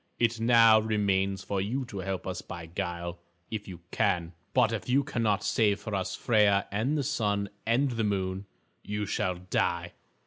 It 0.17 0.39
now 0.39 0.79
remains 0.79 1.43
for 1.43 1.61
you 1.61 1.85
to 1.85 1.99
help 1.99 2.25
us 2.25 2.41
by 2.41 2.65
guile, 2.65 3.19
if 3.51 3.67
you 3.67 3.81
can. 3.91 4.33
But 4.51 4.71
if 4.73 4.89
you 4.89 5.03
cannot 5.03 5.43
save 5.43 5.79
for 5.79 5.93
us 5.93 6.15
Freia 6.15 6.65
and 6.71 6.97
the 6.97 7.03
Sun 7.03 7.49
and 7.67 7.95
Moon, 8.09 8.47
you 8.83 9.05
shall 9.05 9.35
die. 9.35 9.93